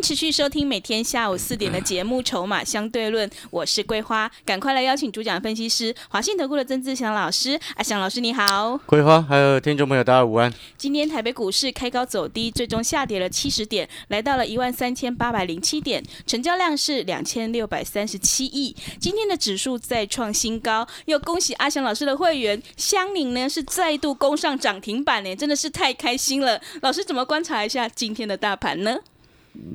[0.00, 7.58] 持续收听每天下午四点的节目《筹码相对论》，我是桂花，赶快来邀请主讲分析师华信投顾的曾志祥老师。
[7.74, 10.52] 阿祥老师你好，桂花还有听众朋友大家午安。
[10.76, 18.74] 今天台北股市开高走低，最终下跌了七十点，来到了一万三千八百零七点，成交量是两千六百三十七亿。
[19.00, 26.60] 今天的指数再创新高，又恭喜阿祥老师的会员香菱呢是再度攻上涨停板呢，真的是太开心了。
[26.82, 28.96] 老师怎么观察一下今天的大盘呢？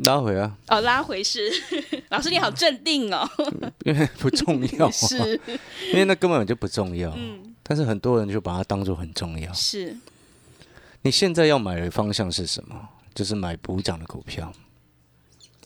[0.06, 0.58] 拉回啊！
[0.68, 1.52] 哦，拉回是
[2.10, 3.28] 老师你好镇定哦，
[3.86, 5.40] 因为不重要， 是，
[5.92, 7.12] 因为那根本就不重要。
[7.16, 9.52] 嗯，但是很多人就把它当做很重要。
[9.54, 9.98] 是，
[11.02, 12.90] 你现在要买的方向是什么？
[13.14, 14.52] 就是买补涨的股票。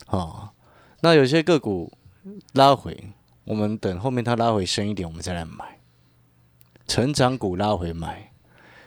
[0.07, 0.49] 哦，
[1.01, 1.91] 那有些个股
[2.53, 2.97] 拉回，
[3.45, 5.79] 我们等后面它拉回深一点，我们再来买。
[6.87, 8.31] 成长股拉回买，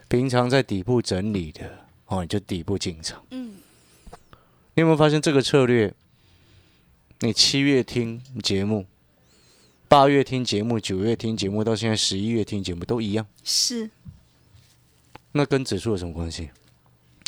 [0.08, 1.70] 平常在底部整理的
[2.06, 3.22] 哦，你就底部进场。
[3.30, 3.54] 嗯。
[4.74, 5.92] 你有没有发现这个策略？
[7.20, 8.86] 你七月听节目，
[9.88, 13.26] 八月听节目，九月听节目，到现在十一月听节目都一样。
[13.42, 13.90] 是。
[15.32, 16.50] 那跟指数有什么关系？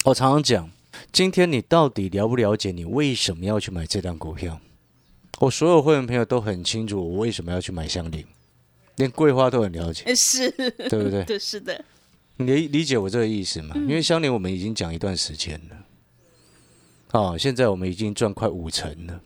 [0.04, 0.70] 我常常讲，
[1.12, 4.60] 今天你到底了不了解你为什么要去买这张股票？
[5.40, 8.24] 我所有会员朋友都很清楚，我为什么要去买香菱，
[8.96, 10.14] 连桂花都很了解。
[10.14, 11.24] 是，对不对？
[11.26, 11.84] 对，是的。
[12.36, 13.74] 你理解我这个意思吗？
[13.76, 15.76] 因为香菱我们已经讲一段时间了。
[17.12, 19.20] 哦，现在我们已经赚快五成了，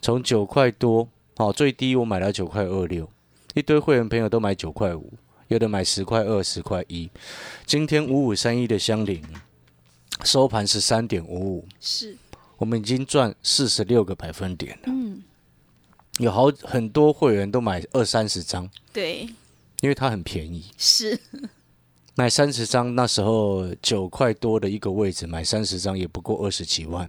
[0.00, 3.10] 从九块多，哦，最低我买了九块二六，
[3.54, 5.12] 一堆会员朋友都买九块五，
[5.48, 7.10] 有的买十块二、十块一。
[7.66, 9.20] 今天五五三一的香菱
[10.24, 12.16] 收盘是三点五五，是，
[12.58, 14.84] 我们已经赚四十六个百分点了。
[14.86, 15.22] 嗯，
[16.18, 19.28] 有好很多会员都买二三十张，对，
[19.80, 20.66] 因为它很便宜。
[20.78, 21.18] 是。
[22.16, 27.08] 买三十张，那时候九块多的一个位置，买三十张也不过二十几万，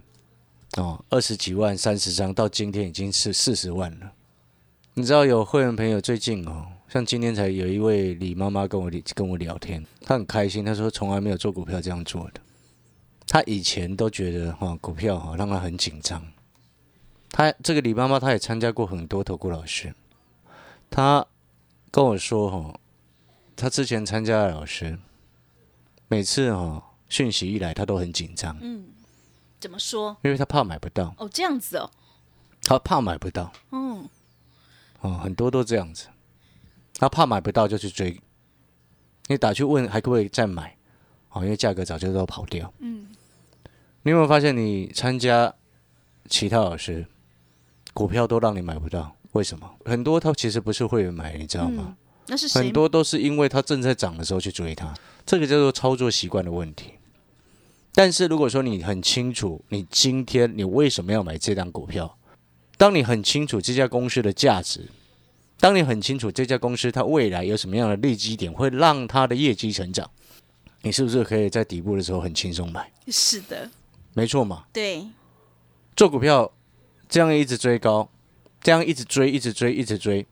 [0.76, 4.12] 哦，二十几万三十张，到今天已经是四十万了。
[4.94, 12.40] 你知道有会员朋友最近哦，像今天才有一位李妈妈跟我跟我聊天，她很开心，她说从来没有做股票这样做的，
[13.26, 16.24] 她以前都觉得哈股票哈让她很紧张。
[17.30, 19.92] 她这个李妈妈她也参加过很多投顾老师，
[20.88, 21.26] 她
[21.90, 22.78] 跟我说哈。
[23.62, 24.98] 他之前参加的老师，
[26.08, 28.58] 每次哦讯息一来，他都很紧张。
[28.60, 28.86] 嗯，
[29.60, 30.16] 怎么说？
[30.24, 31.14] 因为他怕买不到。
[31.16, 31.88] 哦，这样子哦。
[32.64, 33.52] 他怕买不到。
[33.70, 34.08] 嗯。
[34.98, 36.08] 哦，很多都这样子。
[36.94, 38.20] 他怕买不到就去追。
[39.28, 40.76] 你打去问还可不可以再买？
[41.30, 42.74] 哦，因为价格早就都跑掉。
[42.80, 43.14] 嗯。
[44.02, 45.54] 你有没有发现，你参加
[46.26, 47.06] 其他老师，
[47.94, 49.16] 股票都让你买不到？
[49.30, 49.70] 为什么？
[49.84, 51.96] 很多他其实不是会员买，你知道吗？
[52.26, 54.94] 那是很多都是因为它正在涨的时候去追它，
[55.26, 56.92] 这个叫做操作习惯的问题。
[57.94, 62.16] 但是如果说你很清楚，你今天你为什么要买这张股票，
[62.78, 64.88] 当你很清楚这家公司的价值，
[65.58, 70.10] 当你很清楚这家公司它未来有什么样的利基点会让它的业绩成长，
[70.80, 72.90] 你是不是可以在底部的时候很轻松买？
[73.08, 73.70] 是的，
[74.14, 74.64] 没错嘛。
[74.72, 75.06] 对，
[75.94, 76.50] 做股票
[77.08, 78.08] 这样一直追高，
[78.62, 80.26] 这样一直追，一直追，一直追。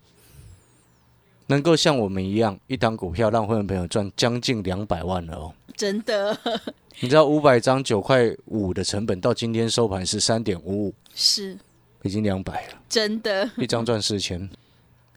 [1.50, 5.52] 能够像我们一样，一档股票让会员朋友赚将近两百万了哦！
[5.76, 6.38] 真的，
[7.00, 11.58] 你知道五百张九块五的成本，到今天收盘是三点五五，是
[12.02, 12.74] 已经两百了。
[12.88, 14.48] 真的，一张赚四千，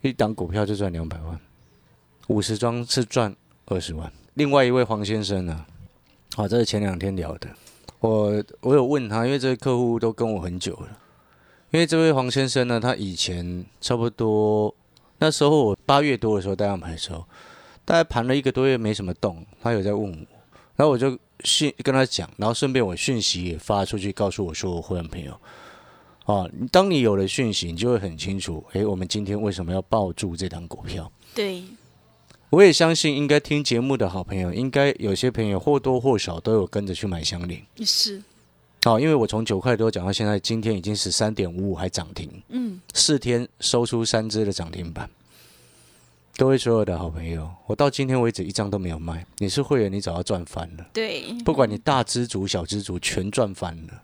[0.01, 1.39] 一档股票就赚两百万，
[2.29, 3.35] 五十张是赚
[3.67, 4.11] 二十万。
[4.33, 5.63] 另外一位黄先生呢？
[6.35, 7.47] 好，这是前两天聊的，
[7.99, 10.97] 我我有问他，因为这位客户都跟我很久了，
[11.69, 14.73] 因为这位黄先生呢，他以前差不多。
[15.23, 17.25] 那时候我八月多的时候带他买的时候，
[17.85, 20.17] 大概盘了一个多月没什么动，他有在问我，
[20.75, 25.31] 然后我就讯跟他讲，然后顺便我讯息也发出去，告诉我说我会员朋友，
[26.25, 31.09] 啊，当你有了讯息，你就会很清楚，诶，我们今天为什么要抱住这张股票？
[31.33, 31.63] 对，
[32.49, 38.21] 我也相信应该听节目的好朋友，应该有些朋友或多或少都有跟着去买香菱，是。
[38.83, 42.29] 好，因为我从九块多讲到现在，今天已经十三点五五，还涨停。
[42.49, 45.09] 嗯，四天收出三只的涨停板。
[46.35, 49.25] 各位所有的好朋友，我到今天为止一张都没有卖。
[49.37, 50.85] 你是会员，你早要赚翻了。
[50.91, 54.03] 对，不管你大支足、小支足，全赚翻了。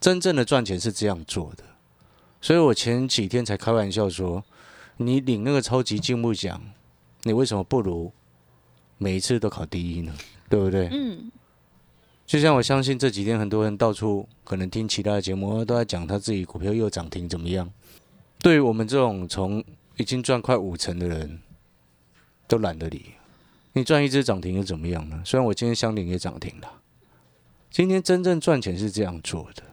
[0.00, 1.62] 真正的赚钱是这样做的。
[2.40, 4.42] 所以我前几天才开玩笑说，
[4.96, 6.60] 你领那个超级进步奖，
[7.22, 8.10] 你为什么不如
[8.98, 10.12] 每一次都考第一呢？
[10.48, 10.88] 对不对？
[10.90, 11.30] 嗯，
[12.30, 17.68] 就像我相信这几天很多人到处可能听其他的节目，都在讲他自己股票又涨停怎么样。
[18.38, 19.64] 对于我们这种从
[19.96, 21.40] 已经赚快五成的人，
[22.46, 23.06] 都懒得理。
[23.72, 25.20] 你赚一只涨停又怎么样呢？
[25.26, 26.70] 虽然我今天相邻也涨停了，
[27.68, 29.64] 今天真正赚钱是这样做的。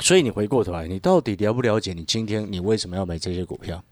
[0.00, 3.84] 所以你回过头来，你到底了不了解你今天你为什么要买这些股票？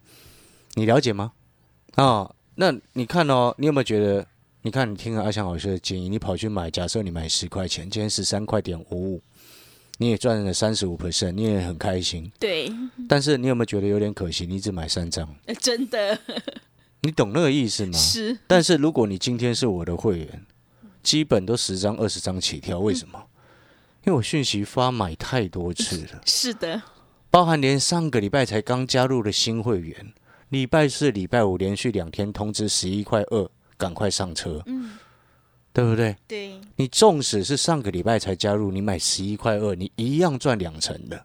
[0.72, 1.32] 你了解吗？
[1.96, 4.26] 啊，那你看哦，你有没有觉得？
[4.62, 9.22] 你看，你听了阿翔老师的建议，你跑去买，假设你买十块钱，今天十三块点五五，
[9.96, 12.30] 你也赚了三十五 percent，你也很开心。
[12.38, 12.70] 对，
[13.08, 14.46] 但是你有没有觉得有点可惜？
[14.46, 16.18] 你只买三张，呃真的
[17.00, 17.96] 你懂那个意思吗？
[17.96, 20.46] 是，但是如果你今天是我的会员，
[21.02, 23.18] 基本都十张、二十张起跳，为什么？
[24.04, 26.82] 因为我讯息发买太多次了，是的，
[27.30, 30.12] 包含连上个礼拜才刚加入的新会员，
[30.50, 34.98] 礼拜四、礼拜五连续两天通知十一块二，赶快上车，嗯，
[35.72, 36.14] 对不对？
[36.28, 41.24] 对，你纵使是上个礼拜才加入，你买十一块二，你一样赚两成的。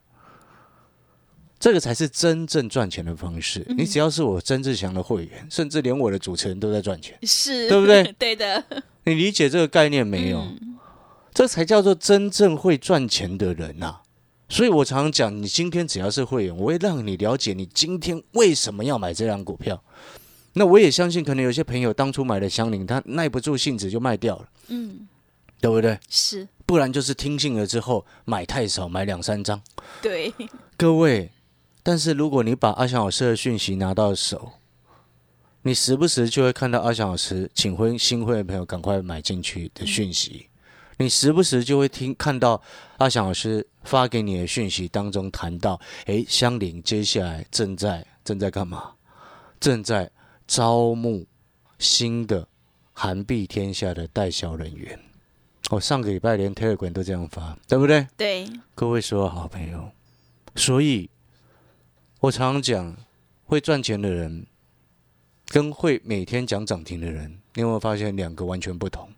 [1.59, 3.65] 这个才是真正赚钱的方式。
[3.77, 8.03] 你只要是我曾志祥的会员，甚至连我的主持人都在赚钱，是，对不对？
[8.17, 8.63] 对的，
[9.03, 10.39] 你理解这个概念没有？
[10.39, 10.71] 嗯
[11.35, 13.97] 这才叫做真正会赚钱的人呐、
[14.47, 19.83] 所以我常常讲，你今天只要是会员，我会让你了解你今天为什么要买这张股票。
[20.57, 25.05] 那我也相信，可能有些朋友当初买的香菱，他耐不住性子就卖掉了，嗯，
[25.59, 25.99] 对不对？
[26.09, 29.61] 是，不然就是听信了之后买太少，买两三张。
[30.01, 30.33] 对，
[30.77, 31.29] 各位，
[31.83, 34.53] 但是如果你把阿翔老师的讯息拿到手，
[35.63, 40.47] 你时不时就会看到阿翔老师请婚新会的朋友赶快买进去的讯息，
[40.97, 42.61] 你时不时就会听看到
[42.99, 48.91] 阿翔老师发给你的讯息当中谈到，诶，香菱接下来正在正在干嘛？
[49.59, 50.09] 正在
[50.47, 51.25] 招募
[51.79, 52.47] 新的
[52.93, 54.99] 韩币天下的代销人员。
[55.71, 58.07] 我、上个礼拜连 Telegram 都这样发，对不对？
[58.15, 59.89] 对，各位所有好朋友，
[60.55, 61.09] 所以
[62.19, 62.95] 我常常讲，
[63.45, 64.45] 会赚钱的人
[65.47, 69.09] 跟会每天讲涨停的人，你有没有发现两个完全不同？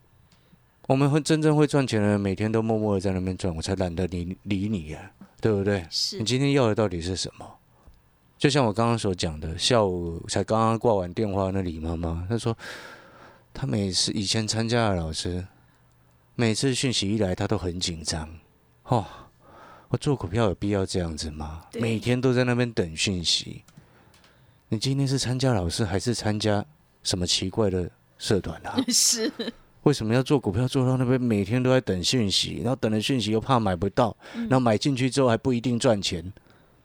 [0.86, 5.86] 我们会真正会赚钱的人，每天都默默的在那边赚，我才懒得理理你呀、对不对？
[5.90, 7.57] 是你，今天要的到底是什么？
[8.38, 12.56] 就像我刚刚所讲的，下午才刚刚挂完电话，那李妈妈她说，
[13.52, 15.44] 她每次以前参加的老师，
[16.36, 18.28] 每次讯息一来，她都很紧张。
[18.84, 19.04] 哦，
[19.88, 21.64] 我做股票有必要这样子吗？
[21.74, 23.64] 每天都在那边等讯息。
[24.68, 26.64] 你今天是参加老师，还是参加
[27.02, 28.78] 什么奇怪的社团啊？
[28.88, 29.32] 是，
[29.82, 36.32] 为什么要做股票做到那边每天都在等讯息，然后等了讯息又怕买不到，然后买进去之后还不一定赚钱，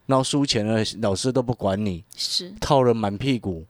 [0.05, 3.65] 然后输钱了老师都不管你，是，套了满屁股，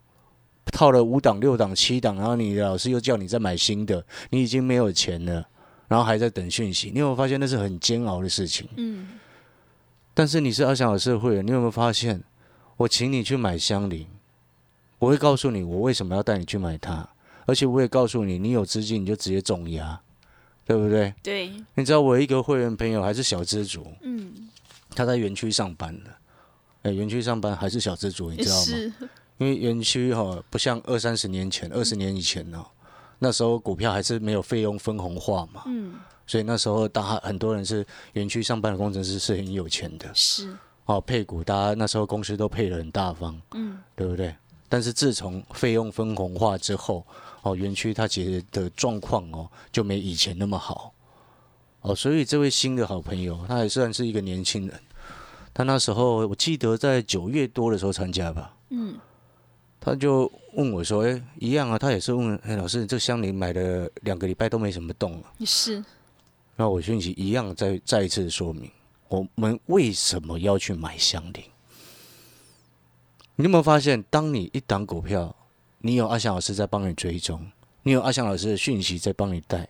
[0.72, 5.48] 套了五档六档七档，然后你的老师又叫你再买新的，你已经没有钱了，
[5.88, 8.68] 然后还在等讯息，你有没有发现那是很煎熬的事情？
[8.78, 9.10] 嗯，
[10.14, 12.24] 但是你是阿翔老师的会员，你有没有发现，
[12.78, 14.08] 我请你去买香菱，
[15.00, 17.08] 我会告诉你我为什么要带你去买它，
[17.46, 20.00] 而且我也告诉你，你有资金你就直接重压，
[20.66, 21.14] 对不对？
[21.22, 24.50] 对，你知道我有一个会员朋友还是小资族，嗯，
[24.96, 26.10] 他在园区上班的，
[26.84, 29.10] 哎，园区上班还是小资族，你知道吗？
[29.40, 32.64] 因为园区哈、不像二三十年前、二十年以前呢、
[33.20, 35.96] 那时候股票还是没有费用分红化嘛，嗯，
[36.28, 40.56] 所以那时候大家很多人是园区上班的工程师是很有钱的是，
[40.86, 44.36] 哦，配股大家那时候公司都配得很大方，嗯，对不对？
[44.70, 47.06] 但是自从费用分红化之后，
[47.42, 50.94] 哦，园区它其实的状况哦就没以前那么好，
[51.82, 54.80] 哦，所以这位新的好朋友，他还算是一个年轻人，
[55.54, 58.98] 他那时候我记得在九月多的时候参加吧，嗯，
[59.80, 65.32] 他就问我说：“哎，一样啊，他也是问，哎，老师，这香菱买了两个礼拜都没什么动啊。
[65.46, 65.84] 是，”
[66.56, 68.72] 那我讯息一样再再一次说明，
[69.10, 71.44] 我们为什么要去买香菱。
[73.36, 75.36] 你有没有发现，当你一档股票，
[75.80, 79.68] 你有阿翔老师在帮你追踪，你有阿翔老师的讯息在帮你带，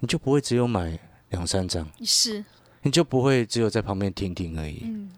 [0.00, 0.98] 你就不会只有买
[1.30, 2.44] 两三张，是，
[2.88, 4.80] 你就不会只有在旁边听听而已。
[4.84, 5.10] 嗯，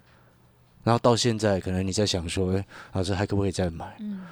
[0.82, 3.96] 然后到现在，可能你在想说，哎，老师还可不可以再买？
[4.00, 4.26] 嗯，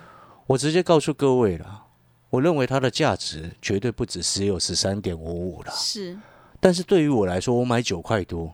[0.46, 1.84] 我直接告诉各位了，
[2.30, 5.72] 我认为它的价值绝对不止只有十三点五五了。
[5.72, 6.18] 是，
[6.58, 8.52] 但是对于我来说，我买九块多，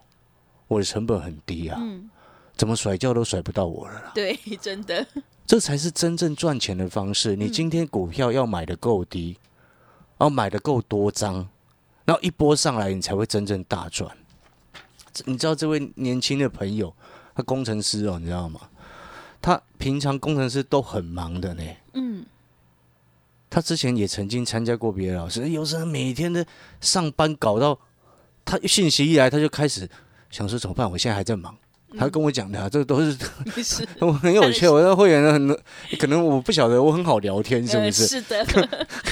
[0.69, 2.11] 我的成本很低啊，嗯，
[2.55, 4.13] 怎么甩掉都甩不到我了啦。
[4.15, 5.07] 对， 真的，
[5.47, 7.35] 这才是真正赚钱的方式。
[7.35, 9.39] 你今天股票要买的够低，
[10.19, 11.49] 然后买的够多张，
[12.05, 14.11] 然后一波上来，你才会真正大赚。
[15.25, 16.95] 你知道这位年轻的朋友，
[17.35, 18.61] 他工程师哦，你知道吗？
[19.41, 21.63] 他平常工程师都很忙的呢。
[21.93, 22.25] 嗯，
[23.51, 26.45] 他之前也曾经参加过别的老师，有时候每天的
[26.81, 27.79] 上班搞到
[28.45, 29.89] 他信息一来，他就开始
[30.31, 30.91] 想说怎么办？
[30.91, 31.57] 我现在还在忙。
[31.97, 33.17] 他跟我讲的、啊，这个都是
[33.63, 34.67] 是 我很有趣。
[34.67, 35.57] 我的会员呢，很
[35.97, 38.07] 可能我不晓得我很好聊天，是不呃是？
[38.19, 38.45] 是的，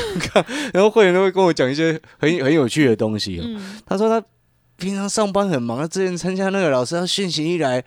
[0.74, 3.44] 然后会员都会跟我讲一些很很有趣的东西、哦。
[3.46, 4.26] 嗯，他说他
[4.82, 7.84] 平常上班很忙，他之前参加那个老师，他讯息一来，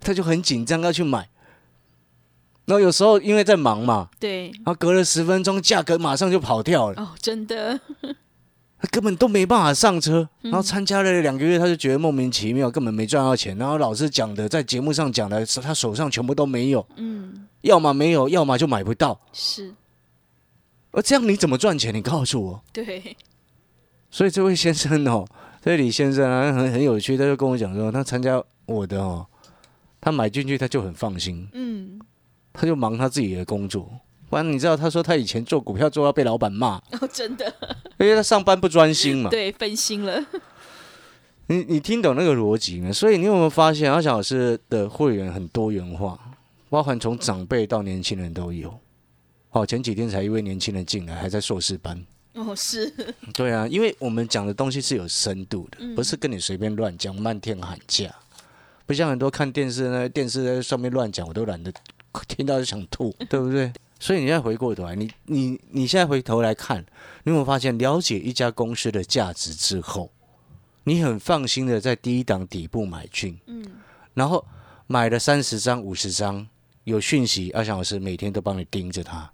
[0.00, 1.28] 他就很紧张要去买。
[2.64, 7.78] 然后有时候因为在忙嘛，对，然后隔了十分钟，价格马上就跑掉了，哦，真的，
[8.80, 10.28] 他根本都没办法上车。
[10.40, 13.56] 然后参加了两个月，他就觉得莫名其妙，根本没赚到钱。
[13.56, 19.20] 然后老师讲的，在节目上讲的，他手上全部都没有，嗯，要么没有，要么就买不到。
[19.32, 19.72] 是
[20.90, 21.94] 而这样你怎么赚钱？
[21.94, 22.62] 你告诉我。
[22.72, 23.16] 对，
[24.10, 25.24] 所以这位先生哦，
[25.64, 29.24] 这位李先生啊，很很有趣，他就跟我讲说，他参加我的哦，
[30.00, 32.00] 他买进去他就很放心，嗯，
[32.52, 33.88] 他就忙他自己的工作。
[34.28, 37.46] 不然你知道，他说他以前做股票做到被老板骂，哦，真的，
[37.98, 39.30] 因为他上班不专心嘛。
[39.30, 40.20] 对，分心了，
[41.46, 42.92] 你你听懂那个逻辑吗？
[42.92, 46.18] 所以你有没有发现，阿翔老师的会员很多元化，
[46.70, 48.76] 包含从长辈到年轻人都有。
[49.52, 52.04] 哦，前几天才一位年轻人进来，还在硕士班。
[52.34, 52.92] 哦，是，
[53.34, 58.14] 对啊，因为我们讲的东西是有深度的，嗯不是跟你随便乱讲、漫天喊价，
[58.86, 61.72] 不像很多看电视呢，电视在上面乱讲，我都懒得
[62.26, 63.72] 听到就想吐， 对不对？
[64.00, 66.80] 所以你现在回过头来，你你你现在回头来看，
[67.22, 70.10] 你有没有发现，了解一家公司的价值之后，
[70.84, 73.64] 你很放心的在第一档底部买进，嗯，
[74.14, 74.44] 然后
[74.86, 76.48] 买了三十张、五十张，
[76.84, 79.30] 有讯息，阿翔老师每天都帮你盯着它。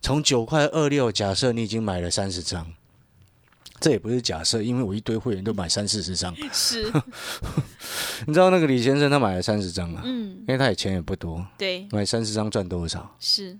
[0.00, 2.72] 从九块二六，假设你已经买了三十张，
[3.80, 6.34] 这也不是假设，因为我一堆会员都买三四十张。
[6.52, 6.84] 是，
[8.26, 13.14] 你知道那个李先生他买了三十张啊，嗯，因为他也钱也不多，对，买三十张赚多少？
[13.18, 13.58] 是，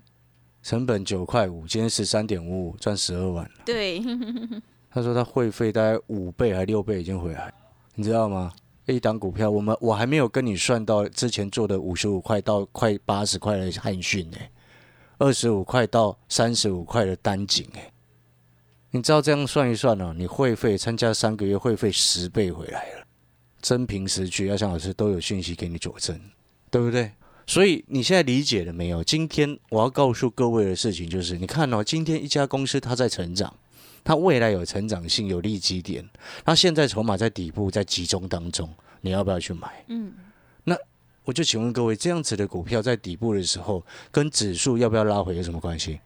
[0.63, 3.49] 成本九块五，今天十三点五五，赚十二万。
[3.65, 4.01] 对，
[4.91, 7.53] 他说他会费大概五倍还六倍已经回来，
[7.95, 8.51] 你知道吗？
[8.87, 14.37] 一档股票，我们我还没有跟你算到之前做的五十五块到快八十块的汉讯呢、
[15.19, 17.91] 二十五块到三十五块的单井哎、
[18.91, 23.05] 你知道这样算一算哦，你会费参加三个月会费十倍回来了，
[23.61, 26.19] 真凭实据，要向老师都有讯息给你佐证，
[26.71, 27.11] 对不对？
[27.45, 29.03] 所以你现在理解了没有？
[29.03, 33.53] 今天我要告诉各位的事情就是，你看哦，今天一家公司它在成长，
[34.03, 36.07] 它未来有成长性、有利基点，
[36.45, 38.69] 它现在筹码在底部，在集中当中，
[39.01, 39.83] 你要不要去买？
[39.89, 40.13] 嗯，
[41.29, 45.99] 我就请问各位，这样子的股票在底部的时候，跟指数要不要拉回有什么关系？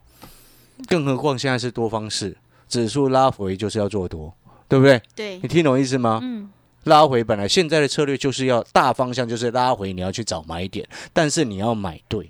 [0.85, 2.35] 更何况现在是多方式，
[2.67, 4.35] 指数拉回就是要做多，
[4.67, 5.01] 对不对？
[5.15, 6.19] 对你，听懂意思吗？
[6.21, 6.51] 嗯，
[6.83, 12.29] 拉回本来现在的策略就是要大方向就是拉回，你要去找买点，但是你要买对，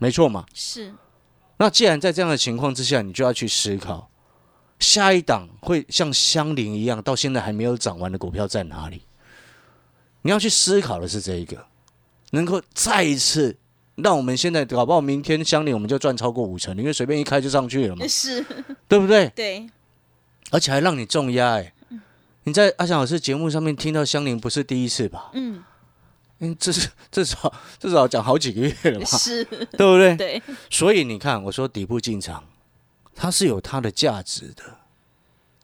[0.00, 0.44] 没错嘛。
[0.52, 0.92] 是，
[1.58, 4.10] 那既然在这样的情况之下，你就要去思考，
[4.80, 9.02] 下一档会像香菱一样，到现在还没有涨完的股票在哪里？
[10.22, 11.64] 你要去思考的是这一个，
[12.34, 13.56] 能够再一次
[13.96, 18.44] 让我们现在搞不好明天相邻我们就赚超过五成，因为随便一开就上去了嘛，是，
[18.88, 19.28] 对不对？
[19.36, 19.66] 对，
[20.50, 21.72] 而且还让你重压哎、
[22.42, 25.30] 你在阿翔老师节目上面听到香菱不是第一次吧？
[25.34, 25.62] 嗯，
[26.40, 29.44] 嗯，这是至少至少讲好几个月了吧，是，
[29.78, 30.16] 对不对？
[30.16, 32.44] 对，所以你看，我说底部进场，
[33.14, 34.62] 它是有它的价值的，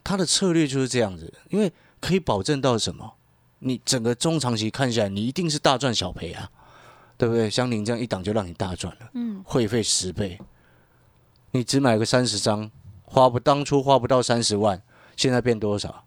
[0.04, 3.14] 它的策略就是这样子，因为可以保证到什么？
[3.62, 6.50] 你整个中长期看下来，你一定是大赚小赔啊，
[7.20, 7.50] 对不对？
[7.50, 10.40] 像您这样一档就让你大赚了，嗯，会费十倍，
[11.50, 12.70] 你只买个三十张，
[13.04, 14.82] 花不当初花不到三十万，
[15.16, 16.06] 现在变多少？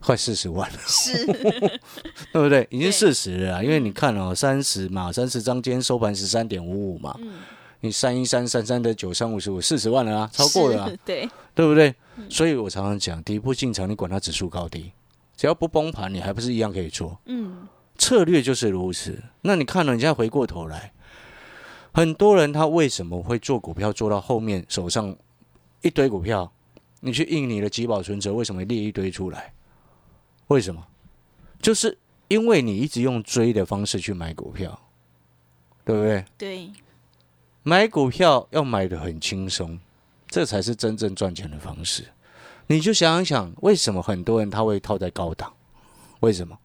[0.00, 1.26] 快四十万了，是，
[2.32, 2.68] 对不对？
[2.70, 7.40] 已经四十了啊，因为你看哦，三十嘛，三十张今天收盘十三点五五嘛，嗯，
[7.80, 11.92] 你三一三三三的九三五十五四十万了啊，超过了、啊，，对，对不对？
[12.30, 14.92] 所以我常常讲，底部进场，你管它指数高低，
[15.36, 17.18] 只要不崩盘，你还不是一样可以做。
[17.26, 17.66] 嗯，
[17.98, 19.22] 策略就是如此。
[19.42, 20.92] 那你看了，你现在回过头来，
[21.92, 25.14] 很多人他为什么会做股票做到后面手上
[25.82, 26.50] 一堆股票，
[27.00, 29.52] 你去印你的集保存折，为什么列一堆出来？
[30.46, 30.86] 为什么？
[31.60, 34.78] 就是因为你一直用追的方式去买股票，
[35.84, 36.24] 对不对？
[36.38, 36.70] 对，
[37.64, 39.78] 买股票要买的很轻松，
[40.28, 42.04] 这才是真正赚钱的方式。
[42.68, 45.52] 你就想一想，为什么很多人他会套在高档？
[46.20, 46.56] 为什么？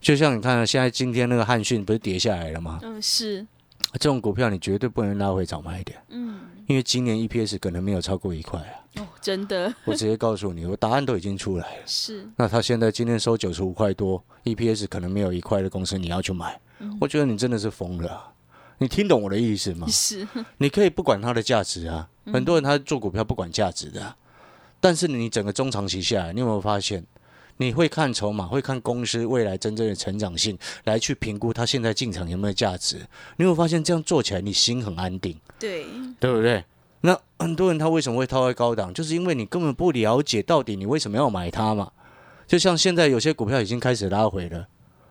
[0.00, 2.78] 就像你看，现在今天那个汉讯不是跌下来了吗？
[2.82, 3.46] 嗯，是，
[3.92, 9.02] 这种股票你绝对不能拉回早买点，嗯，因为今年 EPS 可能没有超过一块啊。
[9.02, 9.72] 哦，真的。
[9.84, 11.82] 我直接告诉你，我答案都已经出来了。
[11.86, 12.26] 是。
[12.36, 16.58] 那他现在今天收九十五块多，EPS 可能没有一块的公司，你要去买，
[17.00, 18.32] 我觉得你真的是疯了啊、
[18.78, 19.86] 你听懂我的意思吗？
[19.92, 20.26] 是，
[20.58, 24.16] 你可以不管它的价值啊，很多人他做股票不管价值的啊、
[24.80, 27.04] 但是你整个中长期下来，你有没有发现，
[27.60, 32.96] 你会看筹码，会看公司未来真正的成长性，来去评估它现在进场有没有价值？
[33.36, 35.84] 你有发现这样做起来你心很安定，对，
[36.18, 36.64] 对不对？
[37.02, 41.90] 那很多人他为什么会套在高档，就是因为你根本不了解到底你为什么要买它嘛。
[42.46, 44.66] 就像现在有些股票已经开始拉回了。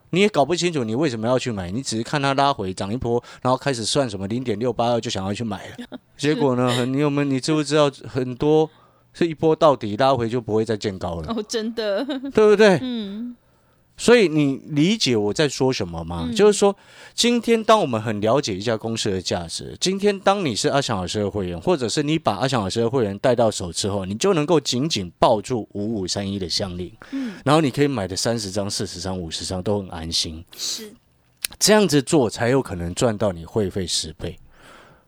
[0.10, 8.68] 你也搞不清楚你为什么要去买，你只是看它拉回涨一波，然后开始算什么零点六八二就想要去买了，结果呢，很你有没有你知不知道很多
[9.14, 12.80] 是一波到底拉回就不会再见高了，哦，真的， 对不对？
[12.82, 13.36] 嗯，
[13.98, 16.30] 所以你理解我在说什么吗？
[16.34, 16.76] 就是说，
[17.14, 30.92] 今天当我们很了解一家公司的价值，今天当你是阿翔老师的会员，或者是你把阿翔老师的会员带到手之后，你就能够紧紧抱住五五三一的项链，嗯，然后你可以买的三十张、四十张、五十张都很安心，是。
[31.58, 34.38] 这样子做才有可能赚到你会费十倍，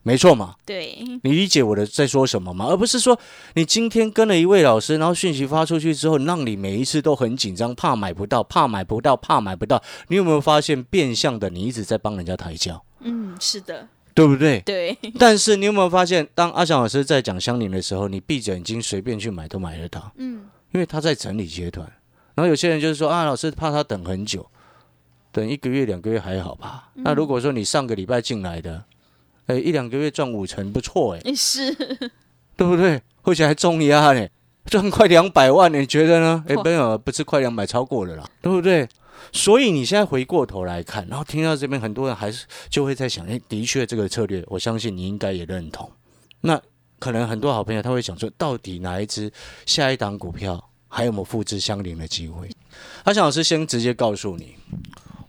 [0.04, 0.56] 没错嘛？
[0.66, 2.66] 对，你理解我的在说什么吗？
[2.68, 3.20] 而不是说
[3.54, 9.82] 你今天跟了一位老师，然后讯息发出去之后，让你每一次都很紧张，怕买不到，怕买不到，怕买不到。
[10.08, 14.60] 你有没有发现变相的你一直在帮人家抬轿，嗯，是的，对不对？
[14.62, 21.86] 对，但是你有没有发现，当阿翔老师在讲相邻的时候，你闭着眼睛随便去买都买得到，嗯，因为他在整理阶段。
[22.34, 24.50] 然后有些人就是说啊，老师怕他等很久，
[25.32, 26.90] 等一个月两个月还好吧？
[26.96, 28.84] 那如果说你上个礼拜进来的，
[29.52, 31.20] 哎，一两个月赚五成，不错哎。
[31.26, 31.74] 诶 是，
[32.56, 33.02] 对不对？
[33.24, 34.28] 而且还重压呢，
[34.66, 36.44] 赚快两百万，你觉得呢？
[36.48, 38.88] 哎，哇没有，不是快两百，超过了啦，对不对？
[39.32, 45.90] 所以你现在回过头来看，然后听到这边，很多人还是就会在想，哎，的确这个策略，我相信你应该也认同。
[46.42, 46.60] 那
[46.98, 49.32] 可能很多好朋友他会想说，到底哪一只
[49.66, 52.50] 下一档股票还有没有复制相邻的机会？
[53.04, 54.56] 阿翔老师先直接告诉你，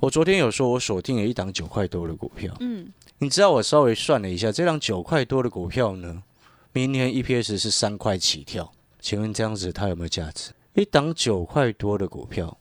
[0.00, 2.88] 我昨天有说我锁定了一档九块多的股票，嗯，
[3.22, 6.24] 你知道我稍微算了一下，这档九块多的股票呢，
[6.72, 10.50] 明年 EPS 是三块起跳，请问这样子它有没有价值？
[10.74, 12.58] 一档九块多的股票，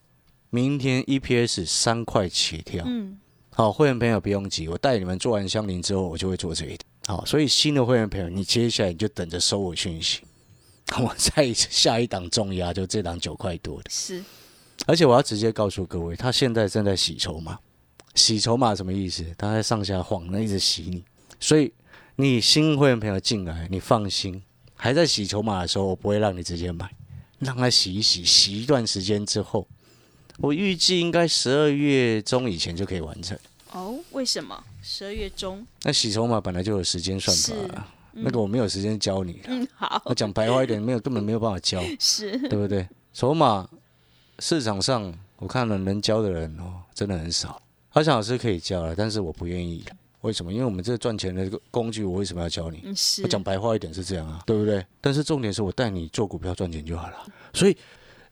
[0.52, 2.84] 明天 EPS 三块起跳。
[2.86, 3.18] 嗯，
[3.50, 6.80] 好，会员朋友不用急，我带你们做完相邻之后，我就会做这一点。
[7.08, 10.22] 好，所以新的会员朋友，你接下来你就等着收我讯息，
[11.00, 13.90] 我再下一档重压，就这档九块多的。
[13.90, 14.24] 是，
[14.86, 17.58] 而且我要直接告诉各位，他现在正在洗筹码。
[18.16, 19.26] 洗筹码什么意思？
[19.38, 21.04] 他在上下晃，那一直洗你。
[21.40, 21.72] 所以
[22.18, 24.42] 你新会员朋友进来，你放心，
[24.76, 26.90] 还在洗筹码的时候，我不会让你直接买，
[27.40, 29.68] 让他洗一洗，洗一段时间之后，
[30.38, 33.38] 我预计应该十二月中以前就可以完成。
[33.72, 34.64] 哦，为什么？
[34.84, 39.46] 十二月中，那洗筹码本来就有时间算法啊，那个我没有时间教你了。
[39.48, 41.82] 嗯，好我，讲白话一点，没有根本没有办法教。
[42.00, 42.88] 是，对不对？
[43.14, 43.70] 筹码
[44.40, 47.62] 市场上我看了能教的人哦，真的很少。
[47.92, 49.84] 阿翔老师可以教了，但是我不愿意。
[50.22, 50.54] 为什么？
[50.54, 52.84] 因为我们这赚钱的工具，我为什么要教你？
[53.24, 54.86] 我，讲白话一点是这样啊，对不对？
[55.02, 57.18] 但是重点是我带你做股票赚钱就好了。
[57.54, 57.76] 所以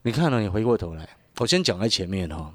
[0.03, 2.53] 你看了，你回过头来，我先讲在前面哦。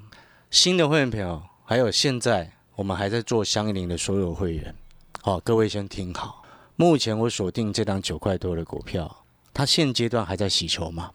[0.49, 4.73] 新的会员朋友，还有现在我们还在做相邻的所有会员，
[5.21, 6.43] 好、各位先听好。
[6.77, 11.11] 目前我锁定这张九块多的股票，它现阶段还在洗筹码。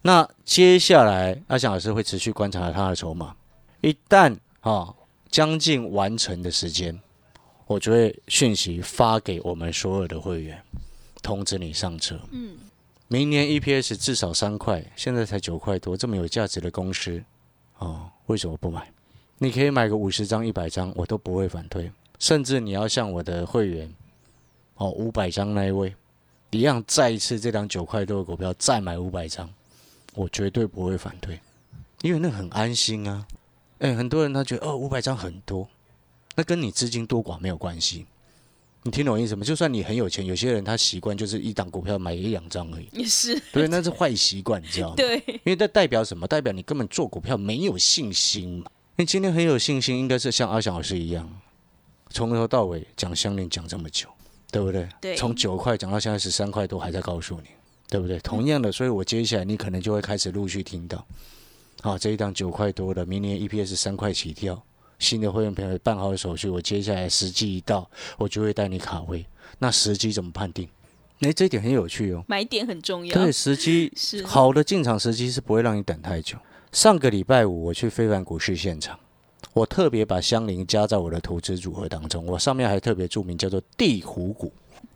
[0.00, 3.36] 那接下来阿翔老师会持续观察它的筹码，
[3.82, 4.94] 一旦啊
[5.34, 6.96] 将近完成的时间，
[7.66, 10.62] 我就会讯息发给我们所有的会员，
[11.24, 12.16] 通知你上车。
[12.30, 12.56] 嗯，
[13.08, 17.20] 明年 EPS 至少三块，现在才九块多，这么有价值的公司，
[17.78, 18.88] 哦，为什么不买？
[19.38, 21.90] 你可以买个五十张、一百张，我都不会反对。
[22.20, 23.92] 甚至你要像我的会员，
[24.76, 25.96] 哦，五百张那一位，
[26.50, 29.50] 一样再一次这张九块多的股票再买五百张，
[30.14, 31.40] 我绝对不会反对，
[32.02, 33.26] 因为那很安心啊。
[33.78, 35.68] 哎，很多人他觉得哦，五百张很多，
[36.36, 38.06] 那跟你资金多寡没有关系。
[38.86, 39.42] 你听懂我意思吗？
[39.42, 44.94] 就算你很有钱，有些人他习惯就是一档股票买一两张而已，也是，对，那是坏习惯，你知道吗？
[44.98, 46.26] 对，因为这代表什么？
[46.26, 48.70] 代表你根本做股票没有信心嘛。
[48.96, 51.26] 你今天很有信心，应该是像阿翔老师一样，
[52.10, 54.06] 从头到尾讲相邻讲这么久，
[54.52, 54.86] 对不对？
[55.00, 57.48] 对从九块讲到现在十三块多，还在告诉你，
[57.88, 58.18] 对不对？
[58.18, 61.04] 同样的，所以我接下来你可能就会开始陆续听到，
[61.84, 64.58] 好，这一档九块多的，明年 EPS 三块起跳，
[64.98, 69.26] 新的会员朋友办好手续，我接下来时机一到，我就会带你卡位。
[69.58, 70.66] 那时机怎么判定？
[71.20, 72.24] 哎，这一点很有趣哦。
[72.26, 76.38] 买点很重要，对，时机是，好的进场时机是不会让你等太久。
[76.72, 78.98] 上个礼拜五我去非凡股市现场，
[79.52, 84.50] 我特别把香菱加在我的投资组合当中，我上面还特别注明叫做地虎股。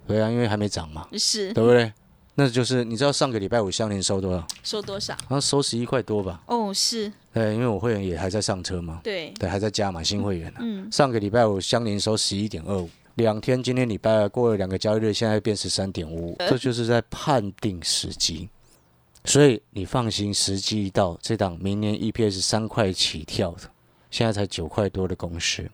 [0.07, 1.93] 对啊，因为还没涨嘛，是对不对？
[2.41, 4.47] 那就是你知道上个礼拜五香菱收多少？
[4.63, 5.13] 收多少？
[5.25, 6.41] 好像收十一块多吧？
[6.47, 10.57] 哦，是对，因为我会员也还在上车嘛，对，对，还在加嘛，新会员啊。
[10.61, 18.49] 嗯，上个礼拜五相邻收十一点二五，两天，今天礼拜二过了两个交易日，现在变十三点五五，呃这就是在判定时机。
[19.25, 23.63] 所以你放心，时机一到，这档明年 EPS 三块起跳的，
[24.11, 25.69] 现在才九块多的公司，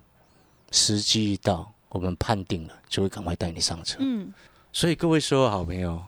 [0.73, 3.99] 时机一到，我们判定了，就会赶快带你上车。
[4.01, 4.33] 嗯，
[4.73, 6.03] 所以各位所有好朋友，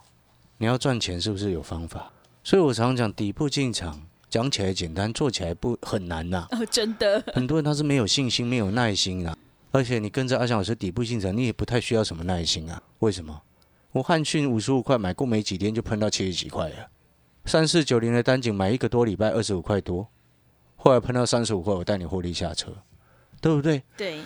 [0.58, 2.10] 你要赚钱是不是有方法？
[2.42, 9.36] 所以我常常讲，底部进场，讲起来简单，做起来不很难呐、哦，真的，很多人他是没有信心、没有耐心啊。
[9.70, 12.82] 而且你跟着阿翔老师底部进场，你也不太需要什么耐心啊。
[13.00, 13.42] 为什么？
[13.92, 16.88] 我汉讯五十五块买过没几天就喷到七十几块了，
[17.46, 20.06] 三四九零的单井买一个多礼拜二十五块多，
[20.76, 22.72] 后来喷到三十五块，我带你获利下车，
[23.40, 23.82] 对不对？
[23.96, 24.20] 对，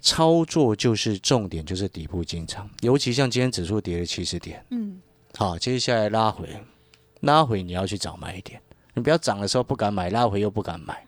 [0.00, 5.00] 操作就是重点，就是底部进场，尤其像今天指数跌了七十点，嗯，
[5.36, 6.48] 好，接下来拉回，
[7.20, 8.60] 拉回你要去找买点，
[8.98, 11.06] 你不要涨的时候不敢买，拉回又不敢买，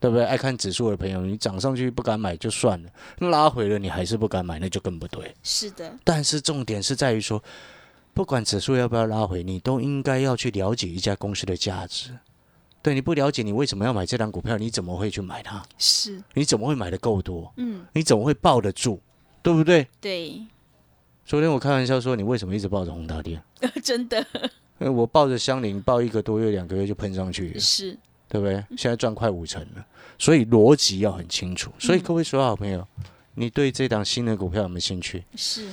[0.00, 0.24] 对不对？
[0.26, 2.90] 爱看指数的朋友，你涨上去不敢买就算了，
[3.30, 5.32] 拉回了你还是不敢买，那就更不对。
[5.42, 7.42] 是的，但是重点是在于说，
[8.12, 12.10] 不管指数要不要拉回，你都应该要去了解一家公司的价值。
[12.82, 14.58] 对，你不了解，你为什么要买这张股票？
[14.58, 15.62] 你怎么会去买它？
[15.78, 17.52] 是，你怎么会买的够多？
[17.56, 19.00] 嗯，你怎么会抱得住？
[19.40, 19.86] 对不对？
[20.00, 20.44] 对，
[21.24, 23.40] 昨天我开玩笑说，你为什么一直抱着宏达电？
[23.84, 24.26] 真的
[24.82, 27.96] 因为我抱着香菱抱一个多月、两个月就喷上去了，是，
[28.28, 28.54] 对不对？
[28.76, 29.86] 现在赚快五成了，
[30.18, 31.70] 所以逻辑要很清楚。
[31.78, 32.84] 所以嗯各位所有好朋友，
[33.36, 35.22] 你对这档新的股票有没有兴趣？
[35.36, 35.68] 是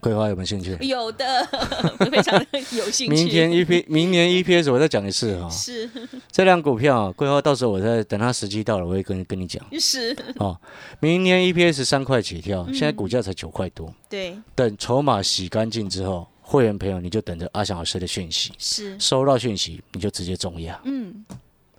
[0.00, 0.76] 桂花有没有兴趣？
[0.82, 1.24] 有的，
[2.10, 3.08] 非常的有兴趣。
[3.08, 5.88] 明天 EP 明年 EPS 我再讲一次哈、是
[6.30, 10.60] 这辆股票啊，桂花到时候我再等它时机到了，我会跟跟你讲是，哦。
[11.00, 21.24] 明年 EPS 三块起跳，嗯现在股价才九块多，对，等筹码洗干净之后，会员朋友你就等着阿翔老师的讯息，是，收到讯息你就直接重压，嗯，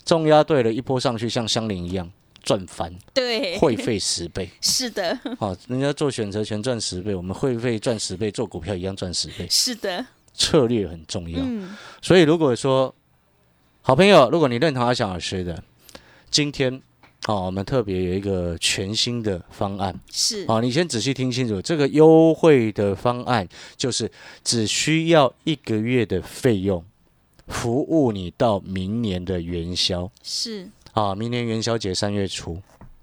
[0.04, 2.10] 重压对了，一波上去像香菱一样
[2.42, 4.50] 赚翻，对，会费十倍。
[4.60, 11.38] 是的，哦，人家做选择权赚十倍，我们会费赚十倍，做股票一样赚十倍，是的，策略很重要。
[11.40, 12.92] 嗯，所以如果说
[13.82, 15.62] 好朋友，如果你认同阿翔老师的，
[16.28, 16.82] 今天
[17.26, 19.94] 哦，我们特别有一个全新的方案。
[20.12, 24.10] 是，哦、你先仔细听清楚，这个优惠的方案就是
[24.44, 26.84] 只需要一个月的费用，
[27.48, 30.08] 服务你到明年的元宵。
[30.22, 32.62] 是，啊，明年元宵节三月初，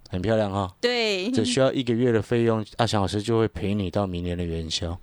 [0.10, 4.98] 很漂亮哈、对，只需要一个月的费用，阿翔老师就会陪你到明年的元宵。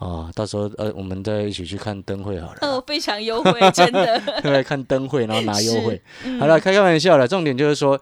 [0.00, 6.02] 啊，到时候呃，我们再一起去看灯会好了，哦，非常优惠， 真的，对来看灯会，然后拿优惠。
[6.24, 6.40] 嗯。
[6.40, 8.00] 好了，开开玩笑了，重点就是说，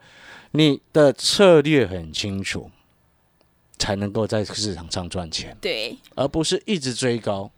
[0.51, 2.71] 你的策略很清楚，
[3.77, 7.51] 才能够在市场上赚钱，对，而不是一直追高。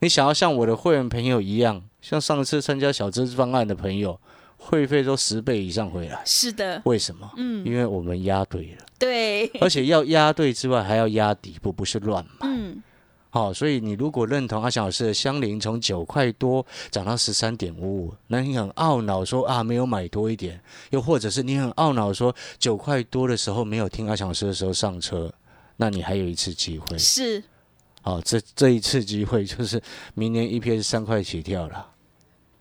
[0.00, 4.18] 你想要像我的会员朋友一样，像上次参加小资方案的朋友，
[4.56, 7.30] 会费都十倍以上回来，是的，为什么？
[7.36, 12.46] 嗯，因为我们压对了，对，而且要压对之外，还要压底部，不是乱买。
[12.48, 12.82] 嗯，
[13.34, 25.34] 好、所以你如果认同阿翔老师的香菱从九块多涨到十三点五五，那你很懊恼说啊没有买多一点，又或者是你很懊恼说九块多的时候没有听阿翔老师的时候上车，
[25.78, 26.96] 那你还有一次机会。
[26.96, 27.42] 是，
[28.02, 29.82] 好、这这一次机会就是
[30.14, 31.88] 明年 EPS 三块起跳了，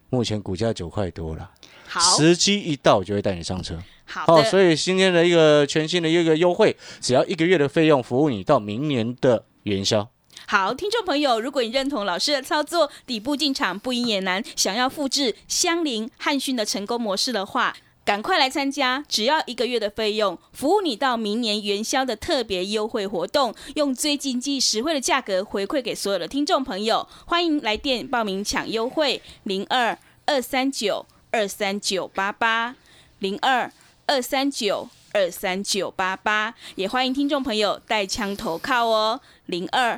[0.09, 1.51] 目前股价九块多了，
[1.88, 3.77] 好，时机一到我就会带你上车。
[4.05, 10.09] 好好、所，以今天的一个全新的一个优惠，只要一个月的费用，服务你到明年的元宵。
[10.48, 17.76] 好，听众朋友，如果你认同老师的操作，底部进场不赢也难，想要复制香菱汉讯的成功模式的话。
[18.06, 27.08] 赶快来参加，只要一个月的费用，服务你到明年元宵的特别优惠活动，用最经济实惠的价格回馈给所有的听众朋友。
[27.26, 32.76] 欢迎来电报名抢优惠，零二二三九二三九八八
[33.19, 33.72] 零二
[34.06, 39.98] 二三九二三九八八，也欢迎听众朋友带枪投靠哦，零二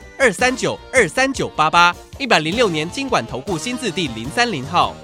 [0.21, 4.95] 二三九二三九八八，一百零六年经管投顾新字第零三零号。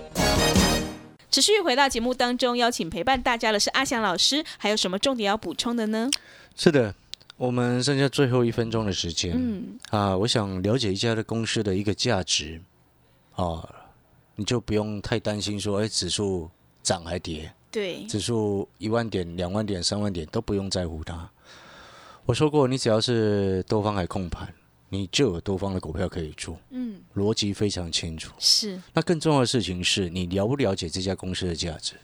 [1.31, 6.07] 持续回到节目当中，邀请陪伴大家的是阿翔老师，还有什么重点要补充的呢？
[6.55, 6.93] 是的，
[7.35, 12.61] 我们剩下最后一分钟的时间，嗯，啊，我想了解一家的公司的一个价值，
[13.33, 13.67] 啊，
[14.35, 16.47] 你就不用太担心说，哎，指数
[16.83, 21.27] 涨还跌，对，指数一万点、两万点、三万点都不用在乎它。
[22.27, 24.53] 我说过，你只要是多方还控盘，
[24.89, 28.33] 你就有多方的股票可以做，嗯，逻辑非常清楚。
[28.39, 31.95] 是，那更重要的事情是你了不了解这家公司的价值？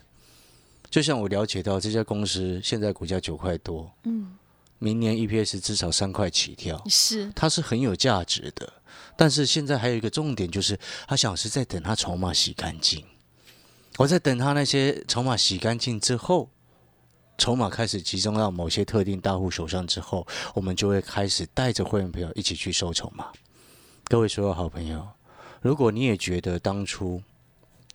[0.89, 4.35] 就像我了解到这家公司现在股价九块多，嗯，
[4.79, 8.71] 明年 EPS 至少三块起跳，是，它是很有价值的。
[9.15, 13.03] 但是现在还有一个重点，就是他想是在等他筹码洗干净。
[13.97, 16.49] 我在等他那些筹码洗干净之后，
[17.37, 23.31] 筹码开始集中到某些特定大户手上之后，我们就会开始带着会员朋友一起去收筹码。
[24.05, 25.07] 各位所有好朋友，
[25.61, 27.21] 如果你也觉得当初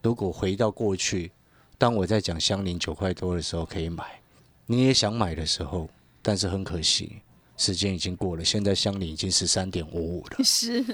[0.02, 1.30] 如果回到过去，
[1.76, 4.20] 当我在讲香菱九块多的时候可以买，
[4.66, 5.88] 你也想买的时候，
[6.20, 7.22] 但是很可惜，
[7.56, 10.36] 时间已经过了，现在香菱已经十三点五五了。
[10.44, 10.84] 是，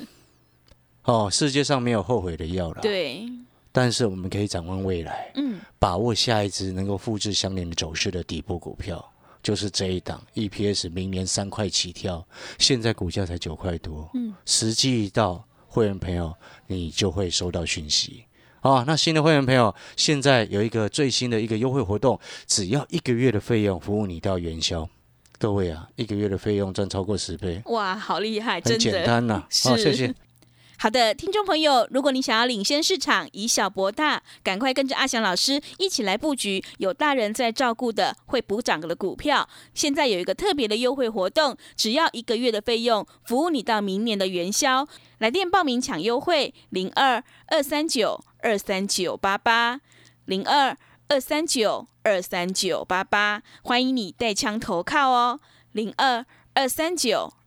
[1.04, 3.26] 哦，世界上没有后悔的药了。，对，
[3.76, 9.04] 但是我们可以展望未来，嗯，把握下一只能够复制相连的走势的底部股票，
[9.42, 12.24] 就是这一档 EPS 明年三块起跳，
[12.56, 16.32] 现在股价才九块多，嗯，实际一到会员朋友，
[16.68, 18.24] 你就会收到讯息。
[18.60, 24.88] 哦，那新的会员朋友，现在有一个最新的一个优惠活动，只要一个月的费用，服务你到元宵。
[25.36, 28.78] 各位啊，一个月的费用赚超过十倍，哇，好厉害，很真的。
[28.78, 30.14] 简单呐、好、是谢谢。
[30.84, 39.48] 好的，听众朋友，如果你想要领先市场，以小博大，赶快跟着阿翔老师一起来布局有大人在照顾的会补涨的股票。
[39.72, 44.86] 现在有一个特别的优惠活动，只要一个月的费用，服务你到明年的元宵。
[45.20, 49.80] 来电报名抢优惠，零二二三九二三九八八，
[50.26, 50.76] 零二
[51.08, 55.40] 二三九二三九八八，欢迎你带枪投靠哦，
[55.72, 57.32] 零二二三九